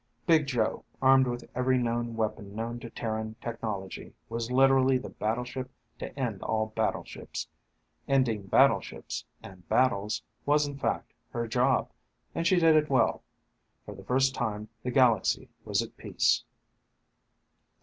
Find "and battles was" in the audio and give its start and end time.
9.43-10.65